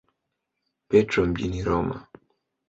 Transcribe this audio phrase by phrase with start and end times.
[0.89, 2.07] Petro mjini Roma.